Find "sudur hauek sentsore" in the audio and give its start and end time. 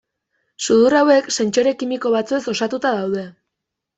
0.67-1.73